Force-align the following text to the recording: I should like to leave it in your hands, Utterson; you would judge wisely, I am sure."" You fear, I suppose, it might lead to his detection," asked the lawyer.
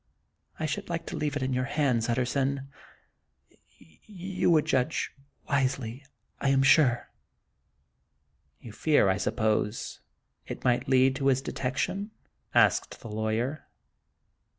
I 0.59 0.65
should 0.65 0.89
like 0.89 1.05
to 1.05 1.15
leave 1.15 1.35
it 1.35 1.43
in 1.43 1.53
your 1.53 1.65
hands, 1.65 2.09
Utterson; 2.09 2.69
you 3.77 4.49
would 4.49 4.65
judge 4.65 5.13
wisely, 5.47 6.03
I 6.39 6.49
am 6.49 6.63
sure."" 6.63 7.11
You 8.61 8.71
fear, 8.71 9.09
I 9.09 9.17
suppose, 9.17 9.99
it 10.47 10.63
might 10.63 10.89
lead 10.89 11.15
to 11.17 11.27
his 11.27 11.43
detection," 11.43 12.09
asked 12.55 13.01
the 13.01 13.09
lawyer. 13.09 13.67